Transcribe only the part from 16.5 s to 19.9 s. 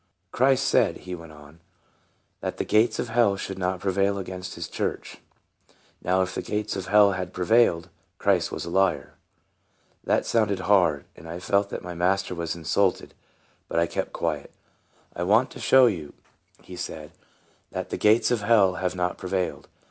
he said," that the gates of hell have not prevailed.